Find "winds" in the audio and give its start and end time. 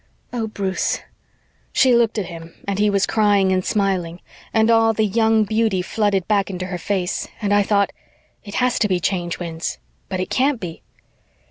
9.37-9.77